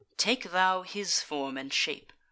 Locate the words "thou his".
0.49-1.21